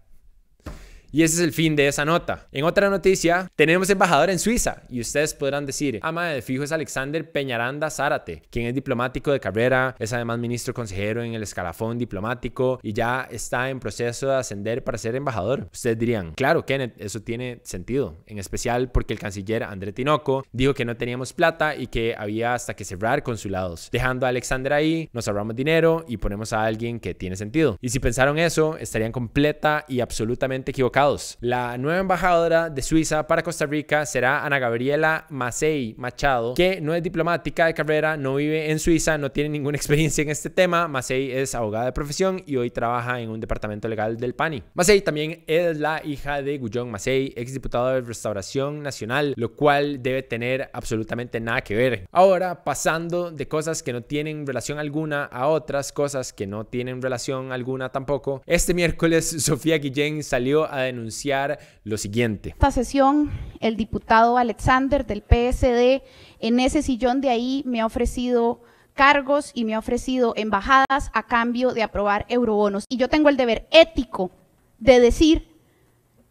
Y 1.13 1.23
ese 1.23 1.37
es 1.37 1.41
el 1.41 1.53
fin 1.53 1.75
de 1.75 1.89
esa 1.89 2.05
nota. 2.05 2.47
En 2.53 2.65
otra 2.65 2.89
noticia, 2.89 3.51
tenemos 3.57 3.91
embajador 3.91 4.31
en 4.31 4.39
Suiza 4.39 4.83
y 4.89 5.01
ustedes 5.01 5.35
podrán 5.35 5.67
decir, 5.67 5.99
ama 6.03 6.29
de 6.29 6.43
fijo 6.43 6.63
es 6.63 6.73
Alexander 6.73 7.31
Peñaranda 7.31 7.91
Zárate, 7.91 8.43
quien 8.51 8.67
es 8.67 8.75
diplomático 8.75 9.33
de 9.33 9.41
carrera, 9.41 9.97
es 9.99 10.13
además 10.13 10.39
ministro 10.39 10.73
consejero 10.73 11.23
en 11.23 11.35
el 11.35 11.43
escalafón 11.43 11.99
diplomático 11.99 12.79
y 12.83 12.93
ya 12.93 13.27
está 13.31 13.71
en 13.71 13.81
proceso 13.81 14.29
de 14.29 14.37
ascender 14.37 14.85
para 14.85 14.99
ser 14.99 15.17
embajador. 15.17 15.69
Ustedes 15.73 15.99
dirían, 15.99 16.33
claro, 16.35 16.65
Kenneth, 16.65 17.01
eso 17.01 17.21
tiene 17.23 17.61
sentido, 17.65 18.19
en 18.27 18.39
especial 18.39 18.91
porque 18.91 19.13
el 19.13 19.19
canciller 19.19 19.65
André 19.65 19.93
Tinoco 19.93 20.45
dijo 20.53 20.75
que 20.75 20.85
no 20.85 20.97
teníamos 20.97 21.33
plata 21.33 21.75
y 21.75 21.89
que 21.89 22.15
había 22.17 22.55
hasta 22.55 22.75
que 22.75 22.85
cerrar 22.85 23.23
consulados. 23.23 23.89
Dejando 23.91 24.27
a 24.27 24.29
Alexander 24.29 24.73
ahí, 24.73 25.09
nos 25.13 25.27
ahorramos 25.27 25.57
dinero 25.57 26.05
y 26.07 26.19
ponemos 26.19 26.53
a 26.53 26.65
alguien 26.65 27.01
que 27.01 27.15
tiene 27.15 27.37
sentido. 27.37 27.77
Y 27.81 27.89
si 27.89 27.99
pensaron 27.99 28.39
eso, 28.39 28.77
estarían 28.77 29.13
completa 29.13 29.85
y 29.89 30.01
absolutamente 30.01 30.71
equivocados 30.71 31.00
la 31.41 31.79
nueva 31.79 32.01
embajadora 32.01 32.69
de 32.69 32.83
Suiza 32.83 33.27
para 33.27 33.43
Costa 33.43 33.65
Rica 33.65 34.05
será 34.05 34.45
Ana 34.45 34.59
Gabriela 34.59 35.25
Macei 35.31 35.95
Machado, 35.97 36.53
que 36.53 36.79
no 36.83 36.95
es 36.95 37.03
diplomática 37.03 37.65
de 37.65 37.73
carrera, 37.73 38.19
no 38.19 38.35
vive 38.35 38.71
en 38.71 38.79
Suiza, 38.79 39.17
no 39.17 39.33
tiene 39.33 39.49
ninguna 39.49 39.77
experiencia 39.79 40.21
en 40.21 40.29
este 40.29 40.51
tema. 40.51 40.89
Macei 40.89 41.33
es 41.33 41.55
abogada 41.55 41.87
de 41.87 41.93
profesión 41.93 42.43
y 42.45 42.57
hoy 42.57 42.71
trabaja 42.71 43.19
en 43.19 43.31
un 43.31 43.41
departamento 43.41 43.89
legal 43.89 44.19
del 44.19 44.35
PANI. 44.35 44.63
Macei 44.75 45.01
también 45.01 45.43
es 45.47 45.79
la 45.79 46.03
hija 46.05 46.43
de 46.43 46.59
Gullón 46.59 46.91
Macei, 46.91 47.33
exdiputado 47.35 47.89
de 47.89 48.03
Restauración 48.03 48.83
Nacional, 48.83 49.33
lo 49.39 49.55
cual 49.55 50.03
debe 50.03 50.23
tener 50.23 50.69
absolutamente 50.75 51.41
nada 51.41 51.63
que 51.63 51.77
ver. 51.77 52.07
Ahora, 52.13 52.63
pasando 52.63 53.31
de 53.31 53.49
cosas 53.49 53.83
que 53.83 53.95
no 53.95 54.03
tienen 54.03 54.47
relación 54.47 54.79
alguna 54.79 55.25
a 55.25 55.49
otras 55.49 55.93
cosas 55.93 56.35
que 56.35 56.47
no 56.47 56.67
tienen 56.67 57.01
relación 57.01 57.53
alguna 57.53 57.89
tampoco, 57.89 58.43
este 58.45 58.75
miércoles 58.75 59.43
Sofía 59.43 59.79
Guillén 59.79 60.23
salió 60.23 60.71
a 60.71 60.90
denunciar 60.91 61.59
lo 61.85 61.97
siguiente. 61.99 62.51
Esta 62.51 62.71
sesión, 62.71 63.31
el 63.61 63.77
diputado 63.77 64.39
Alexander 64.39 65.07
del 65.07 65.23
PSD, 65.23 66.03
en 66.41 66.61
ese 66.61 66.83
sillón 66.83 67.21
de 67.21 67.31
ahí 67.31 67.63
me 67.67 67.81
ha 67.81 67.87
ofrecido 67.87 68.63
cargos 68.95 69.51
y 69.55 69.65
me 69.65 69.75
ha 69.75 69.79
ofrecido 69.79 70.35
embajadas 70.37 71.11
a 71.13 71.27
cambio 71.27 71.73
de 71.73 71.83
aprobar 71.83 72.27
eurobonos. 72.29 72.85
Y 72.89 72.97
yo 72.97 73.09
tengo 73.09 73.29
el 73.29 73.37
deber 73.37 73.67
ético 73.71 74.31
de 74.79 75.01
decir 75.01 75.49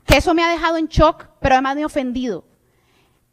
que 0.05 0.17
eso 0.17 0.33
me 0.33 0.43
ha 0.43 0.49
dejado 0.49 0.77
en 0.77 0.87
shock, 0.87 1.27
pero 1.39 1.55
además 1.55 1.75
me 1.75 1.83
ha 1.83 1.87
ofendido. 1.87 2.45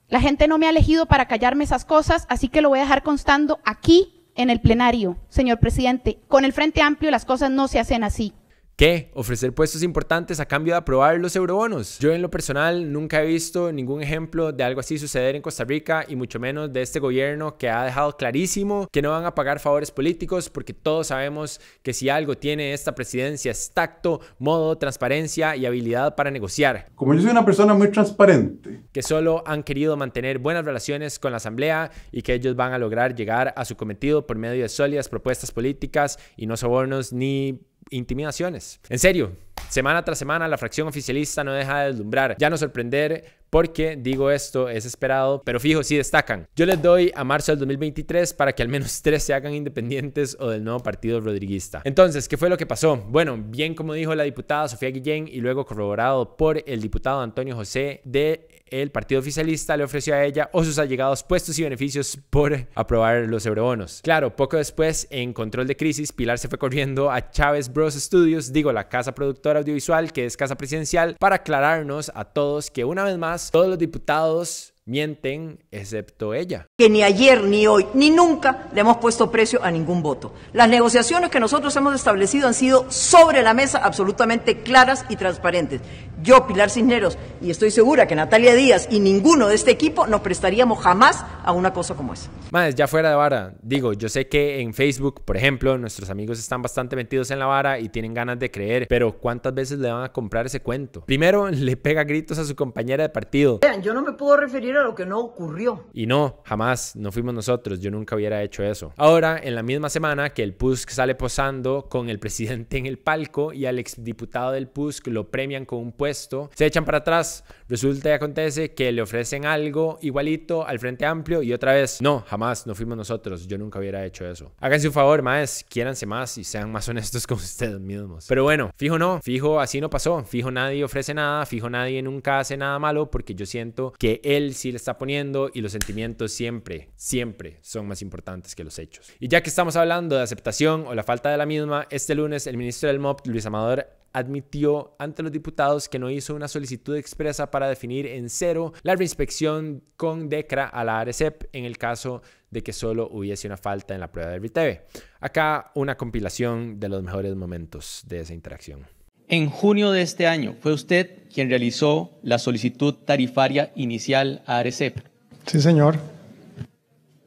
La 0.09 0.21
gente 0.21 0.47
no 0.47 0.59
me 0.59 0.67
ha 0.67 0.71
elegido 0.71 1.07
para 1.07 1.27
callarme 1.27 1.65
esas 1.65 1.85
cosas, 1.85 2.27
así 2.29 2.49
que 2.49 2.61
lo 2.61 2.69
voy 2.69 2.79
a 2.79 2.83
dejar 2.83 3.03
constando 3.03 3.59
aquí 3.65 4.25
en 4.37 4.51
el 4.51 4.61
plenario, 4.61 5.17
señor 5.29 5.59
presidente. 5.59 6.21
Con 6.29 6.45
el 6.45 6.53
Frente 6.53 6.83
Amplio 6.83 7.11
las 7.11 7.25
cosas 7.25 7.51
no 7.51 7.67
se 7.67 7.81
hacen 7.81 8.05
así. 8.05 8.33
¿Qué? 8.77 9.11
¿Ofrecer 9.15 9.55
puestos 9.55 9.83
importantes 9.83 10.39
a 10.39 10.45
cambio 10.45 10.75
de 10.75 10.77
aprobar 10.77 11.19
los 11.19 11.35
eurobonos? 11.35 11.99
Yo 11.99 12.13
en 12.13 12.21
lo 12.21 12.29
personal 12.29 12.93
nunca 12.93 13.23
he 13.23 13.27
visto 13.27 13.73
ningún 13.73 14.03
ejemplo 14.03 14.53
de 14.53 14.63
algo 14.65 14.81
así 14.81 14.99
suceder 14.99 15.35
en 15.35 15.41
Costa 15.41 15.65
Rica 15.65 16.05
y 16.07 16.15
mucho 16.15 16.39
menos 16.39 16.71
de 16.71 16.83
este 16.83 17.01
gobierno 17.01 17.57
que 17.57 17.71
ha 17.71 17.85
dejado 17.85 18.15
clarísimo 18.19 18.87
que 18.93 19.01
no 19.01 19.13
van 19.13 19.25
a 19.25 19.35
pagar 19.35 19.61
favores 19.61 19.91
políticos 19.91 20.51
porque 20.51 20.75
todos 20.75 21.07
sabemos 21.07 21.59
que 21.83 21.95
si 21.95 22.11
algo 22.11 22.37
tiene 22.37 22.75
esta 22.75 22.95
presidencia 22.95 23.51
es 23.51 23.71
tacto, 23.71 24.21
modo, 24.39 24.77
transparencia 24.77 25.57
y 25.57 25.65
habilidad 25.65 26.15
para 26.15 26.31
negociar. 26.31 26.91
Como 26.97 27.15
yo 27.15 27.23
soy 27.23 27.31
una 27.31 27.47
persona 27.47 27.73
muy 27.73 27.91
transparente. 27.91 28.83
Que 28.93 29.03
solo 29.03 29.43
han 29.47 29.63
querido 29.63 29.97
mantener 29.97 30.39
buenas 30.39 30.67
relaciones 30.67 31.19
con 31.19 31.31
la 31.31 31.39
Asamblea 31.39 31.91
y 32.13 32.21
que 32.21 32.35
ellos 32.35 32.55
van 32.57 32.75
a 32.75 32.79
lograr 32.79 33.15
llegar 33.15 33.55
a 33.57 33.65
su 33.65 33.75
cometido 33.75 34.27
por 34.27 34.37
medio 34.37 34.61
de 34.61 34.69
sólidas 34.69 35.09
propuestas 35.09 35.51
políticas 35.51 36.19
y 36.37 36.47
no 36.47 36.59
sobornos 36.59 37.15
ni 37.15 37.63
intimidaciones. 37.91 38.81
En 38.89 38.99
serio, 38.99 39.33
semana 39.69 40.05
tras 40.05 40.19
semana 40.19 40.49
la 40.49 40.59
fracción 40.59 40.89
oficialista 40.89 41.45
no 41.45 41.53
deja 41.53 41.81
de 41.81 41.87
deslumbrar. 41.89 42.37
Ya 42.39 42.51
no 42.51 42.57
sorprender 42.57 43.25
porque, 43.51 43.97
digo 43.97 44.31
esto, 44.31 44.69
es 44.69 44.85
esperado, 44.85 45.43
pero 45.45 45.61
fijo, 45.61 45.83
sí 45.83 45.97
destacan. 45.97 46.47
Yo 46.57 46.67
les 46.67 46.83
doy 46.83 47.13
a 47.15 47.25
marzo 47.25 47.53
del 47.53 47.61
2023 47.61 48.35
para 48.35 48.53
que 48.53 48.63
al 48.63 48.69
menos 48.69 49.01
tres 49.03 49.23
se 49.23 49.35
hagan 49.35 49.55
independientes 49.55 50.37
o 50.41 50.51
del 50.51 50.65
nuevo 50.65 50.81
partido 50.81 51.21
rodriguista. 51.21 51.81
Entonces, 51.85 52.29
¿qué 52.29 52.37
fue 52.37 52.49
lo 52.49 52.57
que 52.57 52.67
pasó? 52.67 52.97
Bueno, 52.97 53.39
bien 53.39 53.75
como 53.75 53.95
dijo 53.95 54.15
la 54.15 54.25
diputada 54.25 54.69
Sofía 54.69 54.91
Guillén 54.91 55.29
y 55.29 55.41
luego 55.41 55.65
corroborado 55.65 56.37
por 56.37 56.63
el 56.67 56.81
diputado 56.81 57.21
Antonio 57.21 57.55
José 57.55 58.01
de 58.05 58.56
el 58.69 58.91
partido 58.91 59.21
oficialista 59.21 59.77
le 59.77 59.85
ofreció 59.85 60.15
a 60.15 60.25
ella 60.25 60.51
o 60.53 60.65
sus 60.65 60.79
allegados 60.79 61.23
puestos 61.23 61.59
y 61.59 61.63
beneficios 61.63 62.19
por 62.31 62.67
aprobar 62.75 63.27
los 63.29 63.47
eurobonos. 63.47 64.01
Claro, 64.03 64.35
poco 64.35 64.57
después, 64.57 65.07
en 65.11 65.33
control 65.33 65.67
de 65.67 65.77
crisis, 65.77 66.13
Pilar 66.13 66.39
se 66.39 66.49
fue 66.49 66.59
corriendo 66.59 67.11
a 67.11 67.31
Chávez 67.31 67.73
Bros 67.73 67.95
Studios, 67.95 68.53
digo 68.53 68.73
la 68.73 68.89
casa 68.89 69.15
productora 69.15 69.61
audiovisual 69.61 70.13
que 70.13 70.25
es 70.25 70.37
casa 70.37 70.57
presidencial, 70.57 71.17
para 71.19 71.37
aclararnos 71.37 72.11
a 72.15 72.25
todos 72.25 72.71
que 72.71 72.85
una 72.85 73.05
vez 73.05 73.19
más 73.19 73.51
todos 73.51 73.69
los 73.69 73.79
diputados 73.79 74.73
mienten 74.87 75.59
excepto 75.73 76.33
ella. 76.33 76.69
Que 76.79 76.89
ni 76.89 77.03
ayer, 77.03 77.43
ni 77.43 77.67
hoy, 77.67 77.87
ni 77.93 78.11
nunca 78.11 78.69
le 78.73 78.81
hemos 78.81 78.99
puesto 78.99 79.31
precio 79.31 79.63
a 79.63 79.71
ningún 79.71 80.01
voto. 80.01 80.33
Las 80.53 80.69
negociaciones 80.69 81.31
que 81.31 81.41
nosotros 81.41 81.75
hemos 81.75 81.95
establecido 81.95 82.47
han 82.47 82.55
sido 82.55 82.91
sobre 82.91 83.43
la 83.43 83.53
mesa 83.53 83.79
absolutamente 83.79 84.63
claras 84.63 85.05
y 85.09 85.17
transparentes. 85.17 85.81
Yo, 86.23 86.47
Pilar 86.47 86.71
Cisneros, 86.71 87.19
y 87.43 87.51
estoy 87.51 87.71
segura 87.71 88.07
que 88.07 88.15
Natalia 88.15 88.55
Díaz 88.55 88.87
y 88.91 89.01
ninguno 89.01 89.49
de 89.49 89.57
este 89.57 89.73
equipo 89.73 90.07
nos 90.07 90.21
prestaríamos 90.21 90.79
jamás 90.79 91.25
a 91.45 91.53
una 91.53 91.73
cosa 91.73 91.95
como 91.95 92.15
esa. 92.15 92.31
Más, 92.53 92.75
ya 92.75 92.87
fuera 92.87 93.11
de 93.11 93.17
vara, 93.17 93.55
digo, 93.63 93.93
yo 93.93 94.09
sé 94.09 94.29
que 94.29 94.61
en 94.61 94.73
Facebook, 94.73 95.23
por 95.25 95.37
ejemplo, 95.37 95.77
nuestros 95.79 96.11
amigos 96.11 96.39
están 96.39 96.63
bastante 96.63 96.95
metidos 96.95 97.31
en 97.33 97.41
la 97.41 97.47
vara 97.47 97.81
y 97.81 97.89
tienen 97.89 98.15
ganas 98.15 98.39
de 98.39 98.51
creer, 98.51 98.87
pero 98.89 99.19
¿cuántas 99.19 99.53
veces 99.53 99.79
le 99.79 99.91
van 99.91 100.05
a 100.05 100.13
comprar 100.13 100.47
ese 100.47 100.61
cuento? 100.61 101.03
Primero, 101.03 101.49
le 101.51 101.77
pega 101.77 102.05
gritos 102.05 102.39
a 102.39 102.45
su 102.45 102.55
compañera 102.55 103.03
de 103.03 103.09
partido. 103.09 103.59
Vean, 103.61 103.83
yo 103.83 103.93
no 103.93 104.03
me 104.03 104.13
puedo 104.13 104.37
referir 104.37 104.76
lo 104.83 104.95
que 104.95 105.07
no 105.07 105.21
ocurrió. 105.21 105.87
Y 105.93 106.07
no, 106.07 106.43
jamás, 106.45 106.97
no 106.97 107.13
fuimos 107.13 107.35
nosotros, 107.35 107.81
yo 107.81 107.91
nunca 107.91 108.17
hubiera 108.17 108.43
hecho 108.43 108.63
eso. 108.63 108.93
Ahora, 108.97 109.39
en 109.43 109.55
la 109.55 109.63
misma 109.63 109.89
semana 109.89 110.31
que 110.31 110.43
el 110.43 110.55
PUSC 110.55 110.91
sale 110.91 111.15
posando 111.15 111.87
con 111.89 112.09
el 112.09 112.19
presidente 112.27 112.79
en 112.79 112.87
el 112.87 112.99
palco 112.99 113.53
y 113.53 113.67
al 113.67 113.79
exdiputado 113.79 114.53
del 114.53 114.69
PUSC 114.69 115.09
lo 115.09 115.31
premian 115.31 115.65
con 115.65 115.79
un 115.81 115.93
puesto, 115.93 116.51
se 116.55 116.67
echan 116.67 116.85
para 116.85 116.99
atrás, 116.99 117.45
resulta 117.69 118.11
y 118.11 118.13
acontece 118.13 118.75
que 118.75 118.93
le 118.93 119.03
ofrecen 119.03 119.47
algo 119.47 119.99
igualito 120.03 120.67
al 120.67 120.79
Frente 120.79 121.07
Amplio 121.07 121.43
y 121.43 121.53
otra 121.53 121.73
vez, 121.73 122.01
no, 122.01 122.25
jamás, 122.27 122.67
no 122.67 122.75
fuimos 122.75 122.97
nosotros, 122.97 123.47
yo 123.47 123.59
nunca 123.59 123.79
hubiera 123.79 124.05
hecho 124.05 124.27
eso. 124.27 124.53
Háganse 124.61 124.89
un 124.89 124.95
favor, 124.95 125.23
más, 125.23 125.65
quiéranse 125.69 126.07
más 126.07 126.39
y 126.39 126.45
sean 126.45 126.71
más 126.71 126.89
honestos 126.91 127.27
con 127.27 127.39
ustedes 127.39 127.81
mismos. 127.81 128.27
Pero 128.29 128.45
bueno, 128.45 128.71
fijo 128.77 128.99
no, 128.99 129.21
fijo 129.23 129.61
así 129.61 129.81
no 129.81 129.91
pasó, 129.91 130.23
fijo 130.25 130.51
nadie 130.51 130.85
ofrece 130.85 131.15
nada, 131.15 131.47
fijo 131.47 131.71
nadie 131.71 132.03
nunca 132.03 132.39
hace 132.39 132.57
nada 132.57 132.79
malo 132.79 133.11
porque 133.11 133.35
yo 133.35 133.47
siento 133.47 133.93
que 133.99 134.21
él 134.25 134.55
sí 134.55 134.66
le 134.71 134.77
está 134.77 134.99
poniendo 134.99 135.51
y 135.53 135.61
los 135.61 135.73
sentimientos 135.73 136.33
siempre, 136.33 136.91
siempre 136.97 137.59
son 137.63 137.87
más 137.87 138.03
importantes 138.03 138.55
que 138.55 138.65
los 138.65 138.79
hechos. 138.79 139.11
Y 139.21 139.29
ya 139.29 139.43
que 139.43 139.49
estamos 139.49 139.77
hablando 139.77 140.17
de 140.17 140.23
aceptación 140.23 140.87
o 140.87 140.95
la 140.95 141.03
falta 141.03 141.31
de 141.31 141.37
la 141.37 141.47
misma, 141.47 141.87
este 141.91 142.15
lunes 142.15 142.47
el 142.47 142.57
ministro 142.57 142.89
del 142.89 142.99
MOP, 142.99 143.27
Luis 143.27 143.47
Amador, 143.47 143.87
admitió 144.13 144.97
ante 144.99 145.23
los 145.23 145.31
diputados 145.31 145.91
que 145.91 145.99
no 145.99 146.11
hizo 146.11 146.35
una 146.35 146.49
solicitud 146.49 146.97
expresa 146.97 147.51
para 147.51 147.69
definir 147.69 148.07
en 148.07 148.31
cero 148.31 148.73
la 148.83 148.97
reinspección 148.97 149.83
con 149.97 150.31
DECRA 150.31 150.67
a 150.67 150.85
la 150.85 151.01
ARECEP 151.01 151.51
en 151.53 151.67
el 151.67 151.77
caso 151.77 152.23
de 152.51 152.63
que 152.63 152.73
solo 152.73 153.09
hubiese 153.11 153.47
una 153.47 153.59
falta 153.59 153.93
en 153.95 154.01
la 154.01 154.11
prueba 154.11 154.31
del 154.31 154.41
RITEVE. 154.41 154.87
Acá 155.21 155.71
una 155.75 155.99
compilación 155.99 156.81
de 156.81 156.89
los 156.89 157.03
mejores 157.03 157.35
momentos 157.37 158.05
de 158.07 158.21
esa 158.21 158.33
interacción. 158.33 158.96
En 159.29 159.51
junio 159.51 159.91
de 159.91 160.03
este 160.03 160.27
año 160.27 160.55
fue 160.61 160.73
usted 160.73 161.11
quien 161.33 161.49
realizó 161.49 162.13
la 162.23 162.39
solicitud 162.39 162.95
tarifaria 162.95 163.73
inicial 163.75 164.43
a 164.47 164.59
ARECEP. 164.59 165.01
Sí, 165.47 165.61
señor. 165.61 165.99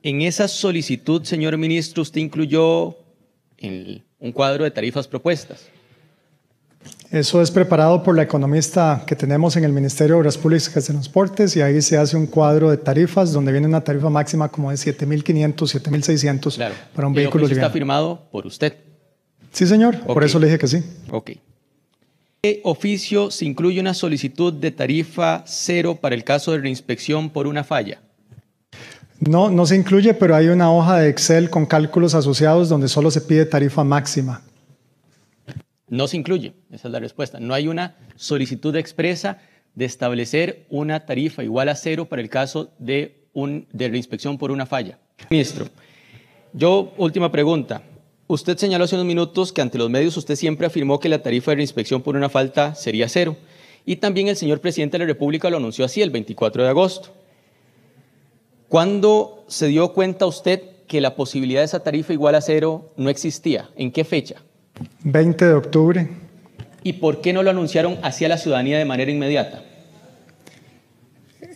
En 0.01 0.21
esa 0.21 0.47
solicitud, 0.47 1.23
señor 1.23 1.57
ministro, 1.57 2.01
usted 2.01 2.21
incluyó 2.21 2.95
un 3.61 4.31
cuadro 4.33 4.63
de 4.63 4.71
tarifas 4.71 5.07
propuestas. 5.07 5.67
Eso 7.11 7.41
es 7.41 7.51
preparado 7.51 8.01
por 8.03 8.15
la 8.15 8.23
economista 8.23 9.03
que 9.05 9.15
tenemos 9.15 9.57
en 9.57 9.63
el 9.63 9.73
Ministerio 9.73 10.15
de 10.15 10.19
Obras 10.21 10.37
Públicas 10.37 10.77
y 10.89 10.91
Transportes 10.91 11.55
y 11.55 11.61
ahí 11.61 11.81
se 11.81 11.97
hace 11.97 12.15
un 12.15 12.27
cuadro 12.27 12.69
de 12.69 12.77
tarifas 12.77 13.33
donde 13.33 13.51
viene 13.51 13.67
una 13.67 13.83
tarifa 13.83 14.09
máxima 14.09 14.47
como 14.49 14.69
de 14.69 14.77
7.500, 14.77 15.55
7.600 15.55 16.55
claro. 16.55 16.75
para 16.95 17.07
un 17.07 17.13
El 17.13 17.23
vehículo 17.23 17.45
liviano. 17.45 17.65
está 17.65 17.73
firmado 17.73 18.29
por 18.31 18.45
usted. 18.45 18.77
Sí, 19.51 19.65
señor, 19.65 19.99
por 20.01 20.23
eso 20.23 20.39
le 20.39 20.45
dije 20.45 20.59
que 20.59 20.67
sí. 20.67 20.83
Ok. 21.11 21.31
¿Qué 22.41 22.61
oficio 22.63 23.31
se 23.31 23.43
incluye 23.43 23.81
una 23.81 23.93
solicitud 23.93 24.53
de 24.53 24.71
tarifa 24.71 25.43
cero 25.45 25.99
para 25.99 26.15
el 26.15 26.23
caso 26.23 26.53
de 26.53 26.59
reinspección 26.59 27.29
por 27.31 27.47
una 27.47 27.65
falla? 27.65 28.01
No, 29.19 29.49
no 29.49 29.65
se 29.65 29.75
incluye, 29.75 30.13
pero 30.13 30.37
hay 30.37 30.47
una 30.47 30.71
hoja 30.71 30.99
de 30.99 31.09
Excel 31.09 31.49
con 31.49 31.65
cálculos 31.65 32.15
asociados 32.15 32.69
donde 32.69 32.87
solo 32.87 33.11
se 33.11 33.19
pide 33.19 33.45
tarifa 33.45 33.83
máxima. 33.83 34.41
No 35.89 36.07
se 36.07 36.15
incluye, 36.15 36.53
esa 36.71 36.87
es 36.87 36.91
la 36.93 36.99
respuesta. 37.01 37.41
No 37.41 37.53
hay 37.53 37.67
una 37.67 37.97
solicitud 38.15 38.73
expresa 38.77 39.39
de 39.75 39.83
establecer 39.83 40.65
una 40.69 41.05
tarifa 41.05 41.43
igual 41.43 41.67
a 41.67 41.75
cero 41.75 42.05
para 42.05 42.21
el 42.21 42.29
caso 42.29 42.71
de, 42.79 43.27
un, 43.33 43.67
de 43.73 43.89
reinspección 43.89 44.37
por 44.37 44.51
una 44.51 44.65
falla. 44.65 44.97
Ministro, 45.29 45.67
yo, 46.53 46.93
última 46.95 47.29
pregunta. 47.33 47.83
Usted 48.31 48.59
señaló 48.59 48.83
hace 48.83 48.93
unos 48.93 49.07
minutos 49.07 49.51
que 49.51 49.59
ante 49.59 49.79
los 49.79 49.89
medios 49.89 50.15
usted 50.15 50.35
siempre 50.35 50.67
afirmó 50.67 50.99
que 50.99 51.09
la 51.09 51.23
tarifa 51.23 51.49
de 51.49 51.55
reinspección 51.55 52.03
por 52.03 52.15
una 52.15 52.29
falta 52.29 52.75
sería 52.75 53.09
cero. 53.09 53.35
Y 53.87 53.95
también 53.95 54.27
el 54.27 54.35
señor 54.35 54.61
presidente 54.61 54.99
de 54.99 55.05
la 55.05 55.07
República 55.07 55.49
lo 55.49 55.57
anunció 55.57 55.83
así 55.83 56.03
el 56.03 56.11
24 56.11 56.61
de 56.61 56.69
agosto. 56.69 57.09
¿Cuándo 58.67 59.43
se 59.47 59.65
dio 59.65 59.93
cuenta 59.93 60.27
usted 60.27 60.61
que 60.85 61.01
la 61.01 61.15
posibilidad 61.15 61.61
de 61.61 61.65
esa 61.65 61.79
tarifa 61.79 62.13
igual 62.13 62.35
a 62.35 62.41
cero 62.41 62.93
no 62.97 63.09
existía? 63.09 63.71
¿En 63.75 63.91
qué 63.91 64.03
fecha? 64.03 64.35
20 65.05 65.45
de 65.45 65.53
octubre. 65.55 66.07
¿Y 66.83 66.93
por 66.93 67.21
qué 67.21 67.33
no 67.33 67.41
lo 67.41 67.49
anunciaron 67.49 67.97
hacia 68.03 68.29
la 68.29 68.37
ciudadanía 68.37 68.77
de 68.77 68.85
manera 68.85 69.09
inmediata? 69.09 69.63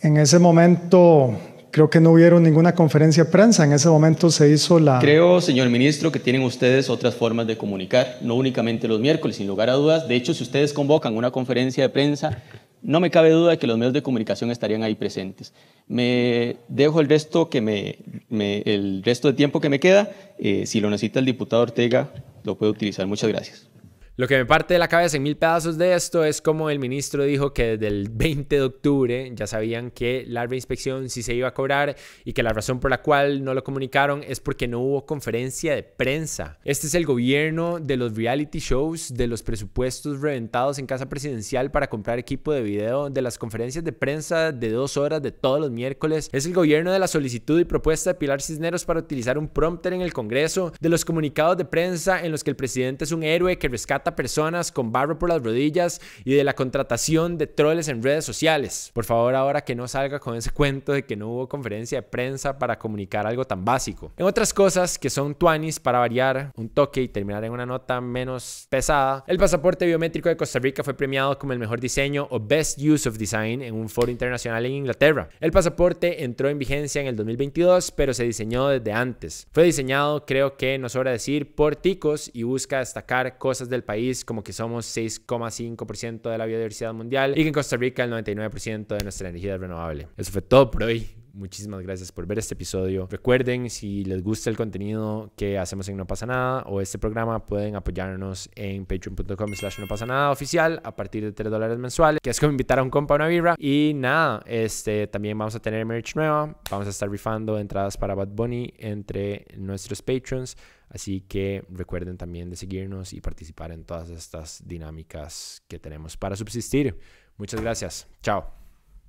En 0.02 0.16
ese 0.16 0.40
momento 0.40 1.38
creo 1.74 1.90
que 1.90 1.98
no 1.98 2.12
hubieron 2.12 2.44
ninguna 2.44 2.72
conferencia 2.76 3.24
de 3.24 3.30
prensa. 3.32 3.64
En 3.64 3.72
ese 3.72 3.88
momento 3.88 4.30
se 4.30 4.48
hizo 4.48 4.78
la... 4.78 5.00
Creo, 5.00 5.40
señor 5.40 5.68
ministro, 5.70 6.12
que 6.12 6.20
tienen 6.20 6.42
ustedes 6.42 6.88
otras 6.88 7.16
formas 7.16 7.48
de 7.48 7.58
comunicar, 7.58 8.18
no 8.20 8.36
únicamente 8.36 8.86
los 8.86 9.00
miércoles, 9.00 9.38
sin 9.38 9.48
lugar 9.48 9.68
a 9.70 9.72
dudas. 9.72 10.06
De 10.06 10.14
hecho, 10.14 10.34
si 10.34 10.44
ustedes 10.44 10.72
convocan 10.72 11.16
una 11.16 11.32
conferencia 11.32 11.82
de 11.82 11.88
prensa, 11.88 12.40
no 12.80 13.00
me 13.00 13.10
cabe 13.10 13.30
duda 13.30 13.50
de 13.50 13.58
que 13.58 13.66
los 13.66 13.76
medios 13.76 13.92
de 13.92 14.04
comunicación 14.04 14.52
estarían 14.52 14.84
ahí 14.84 14.94
presentes. 14.94 15.52
Me 15.88 16.58
dejo 16.68 17.00
el 17.00 17.08
resto, 17.08 17.50
que 17.50 17.60
me, 17.60 17.98
el 18.30 19.02
resto 19.02 19.26
de 19.26 19.34
tiempo 19.34 19.60
que 19.60 19.68
me 19.68 19.80
queda. 19.80 20.12
Eh, 20.38 20.66
si 20.66 20.78
lo 20.78 20.90
necesita 20.90 21.18
el 21.18 21.26
diputado 21.26 21.62
Ortega, 21.62 22.08
lo 22.44 22.56
puede 22.56 22.70
utilizar. 22.70 23.04
Muchas 23.08 23.28
gracias. 23.30 23.73
Lo 24.16 24.28
que 24.28 24.36
me 24.36 24.46
parte 24.46 24.74
de 24.74 24.78
la 24.78 24.86
cabeza 24.86 25.16
en 25.16 25.24
mil 25.24 25.36
pedazos 25.36 25.76
de 25.76 25.92
esto 25.92 26.22
es 26.22 26.40
como 26.40 26.70
el 26.70 26.78
ministro 26.78 27.24
dijo 27.24 27.52
que 27.52 27.76
desde 27.76 27.88
el 27.88 28.10
20 28.10 28.54
de 28.54 28.62
octubre 28.62 29.32
ya 29.34 29.48
sabían 29.48 29.90
que 29.90 30.24
la 30.28 30.46
reinspección 30.46 31.10
sí 31.10 31.24
se 31.24 31.34
iba 31.34 31.48
a 31.48 31.52
cobrar 31.54 31.96
y 32.24 32.32
que 32.32 32.44
la 32.44 32.52
razón 32.52 32.78
por 32.78 32.92
la 32.92 33.02
cual 33.02 33.42
no 33.42 33.54
lo 33.54 33.64
comunicaron 33.64 34.22
es 34.22 34.38
porque 34.38 34.68
no 34.68 34.78
hubo 34.78 35.04
conferencia 35.04 35.74
de 35.74 35.82
prensa. 35.82 36.60
Este 36.62 36.86
es 36.86 36.94
el 36.94 37.06
gobierno 37.06 37.80
de 37.80 37.96
los 37.96 38.14
reality 38.14 38.60
shows, 38.60 39.12
de 39.12 39.26
los 39.26 39.42
presupuestos 39.42 40.20
reventados 40.20 40.78
en 40.78 40.86
casa 40.86 41.08
presidencial 41.08 41.72
para 41.72 41.90
comprar 41.90 42.20
equipo 42.20 42.52
de 42.52 42.62
video, 42.62 43.10
de 43.10 43.20
las 43.20 43.36
conferencias 43.36 43.82
de 43.82 43.92
prensa 43.92 44.52
de 44.52 44.70
dos 44.70 44.96
horas 44.96 45.22
de 45.22 45.32
todos 45.32 45.58
los 45.58 45.72
miércoles. 45.72 46.30
Es 46.32 46.46
el 46.46 46.54
gobierno 46.54 46.92
de 46.92 47.00
la 47.00 47.08
solicitud 47.08 47.58
y 47.58 47.64
propuesta 47.64 48.10
de 48.10 48.14
Pilar 48.14 48.40
Cisneros 48.40 48.84
para 48.84 49.00
utilizar 49.00 49.38
un 49.38 49.48
prompter 49.48 49.92
en 49.92 50.02
el 50.02 50.12
Congreso, 50.12 50.72
de 50.80 50.88
los 50.88 51.04
comunicados 51.04 51.56
de 51.56 51.64
prensa 51.64 52.24
en 52.24 52.30
los 52.30 52.44
que 52.44 52.50
el 52.50 52.56
presidente 52.56 53.02
es 53.02 53.10
un 53.10 53.24
héroe 53.24 53.58
que 53.58 53.66
rescata 53.66 54.03
personas 54.12 54.72
con 54.72 54.92
barro 54.92 55.18
por 55.18 55.28
las 55.28 55.42
rodillas 55.42 56.00
y 56.24 56.34
de 56.34 56.44
la 56.44 56.54
contratación 56.54 57.38
de 57.38 57.46
troles 57.46 57.88
en 57.88 58.02
redes 58.02 58.24
sociales. 58.24 58.90
Por 58.92 59.04
favor, 59.04 59.34
ahora 59.34 59.62
que 59.62 59.74
no 59.74 59.88
salga 59.88 60.20
con 60.20 60.36
ese 60.36 60.50
cuento 60.50 60.92
de 60.92 61.04
que 61.04 61.16
no 61.16 61.28
hubo 61.28 61.48
conferencia 61.48 61.98
de 61.98 62.02
prensa 62.02 62.58
para 62.58 62.78
comunicar 62.78 63.26
algo 63.26 63.44
tan 63.44 63.64
básico. 63.64 64.12
En 64.16 64.26
otras 64.26 64.52
cosas 64.52 64.98
que 64.98 65.10
son 65.10 65.34
tuanis 65.34 65.80
para 65.80 65.98
variar 65.98 66.52
un 66.56 66.68
toque 66.68 67.02
y 67.02 67.08
terminar 67.08 67.44
en 67.44 67.52
una 67.52 67.66
nota 67.66 68.00
menos 68.00 68.66
pesada, 68.70 69.24
el 69.26 69.38
pasaporte 69.38 69.86
biométrico 69.86 70.28
de 70.28 70.36
Costa 70.36 70.58
Rica 70.58 70.84
fue 70.84 70.94
premiado 70.94 71.38
como 71.38 71.52
el 71.52 71.58
mejor 71.58 71.80
diseño 71.80 72.26
o 72.30 72.40
Best 72.40 72.78
Use 72.78 73.08
of 73.08 73.18
Design 73.18 73.62
en 73.62 73.74
un 73.74 73.88
foro 73.88 74.10
internacional 74.10 74.64
en 74.66 74.72
Inglaterra. 74.72 75.28
El 75.40 75.52
pasaporte 75.52 76.24
entró 76.24 76.48
en 76.48 76.58
vigencia 76.58 77.00
en 77.00 77.06
el 77.06 77.16
2022, 77.16 77.90
pero 77.92 78.14
se 78.14 78.24
diseñó 78.24 78.68
desde 78.68 78.92
antes. 78.92 79.46
Fue 79.52 79.64
diseñado, 79.64 80.24
creo 80.26 80.56
que 80.56 80.78
no 80.78 80.88
sobra 80.88 81.10
decir, 81.10 81.54
por 81.54 81.76
ticos 81.76 82.30
y 82.32 82.42
busca 82.42 82.78
destacar 82.78 83.38
cosas 83.38 83.68
del 83.68 83.84
país 83.94 84.24
como 84.24 84.42
que 84.42 84.52
somos 84.52 84.86
6,5% 84.96 86.28
de 86.28 86.36
la 86.36 86.46
biodiversidad 86.46 86.92
mundial 86.92 87.32
y 87.36 87.42
que 87.42 87.48
en 87.48 87.54
Costa 87.54 87.76
Rica 87.76 88.02
el 88.02 88.10
99% 88.10 88.88
de 88.88 89.04
nuestra 89.04 89.28
energía 89.28 89.54
es 89.54 89.60
renovable. 89.60 90.08
Eso 90.16 90.32
fue 90.32 90.42
todo 90.42 90.68
por 90.68 90.82
hoy. 90.82 91.06
Muchísimas 91.32 91.80
gracias 91.82 92.12
por 92.12 92.26
ver 92.26 92.38
este 92.38 92.54
episodio. 92.54 93.08
Recuerden, 93.10 93.68
si 93.68 94.04
les 94.04 94.22
gusta 94.22 94.50
el 94.50 94.56
contenido 94.56 95.32
que 95.36 95.58
hacemos 95.58 95.88
en 95.88 95.96
No 95.96 96.06
Pasa 96.06 96.26
Nada 96.26 96.62
o 96.62 96.80
este 96.80 96.98
programa, 96.98 97.44
pueden 97.44 97.74
apoyarnos 97.74 98.48
en 98.54 98.86
patreon.com 98.86 99.54
slash 99.54 99.80
no 99.80 99.88
pasa 99.88 100.06
nada 100.06 100.30
oficial 100.30 100.80
a 100.84 100.94
partir 100.94 101.24
de 101.24 101.32
3 101.32 101.50
dólares 101.50 101.76
mensuales, 101.78 102.20
que 102.22 102.30
es 102.30 102.38
como 102.38 102.52
invitar 102.52 102.78
a 102.78 102.84
un 102.84 102.90
compa 102.90 103.14
a 103.14 103.16
una 103.16 103.26
birra. 103.26 103.56
Y 103.58 103.92
nada, 103.96 104.42
este, 104.46 105.08
también 105.08 105.36
vamos 105.36 105.56
a 105.56 105.60
tener 105.60 105.84
merch 105.84 106.14
nueva. 106.14 106.56
Vamos 106.70 106.86
a 106.86 106.90
estar 106.90 107.10
rifando 107.10 107.58
entradas 107.58 107.96
para 107.96 108.14
Bad 108.14 108.28
Bunny 108.28 108.72
entre 108.78 109.46
nuestros 109.56 110.02
patrons. 110.02 110.56
Así 110.94 111.22
que 111.22 111.64
recuerden 111.70 112.16
también 112.16 112.50
de 112.50 112.56
seguirnos 112.56 113.12
y 113.12 113.20
participar 113.20 113.72
en 113.72 113.84
todas 113.84 114.10
estas 114.10 114.62
dinámicas 114.64 115.64
que 115.66 115.80
tenemos 115.80 116.16
para 116.16 116.36
subsistir. 116.36 116.96
Muchas 117.36 117.60
gracias. 117.60 118.06
Chao. 118.22 118.63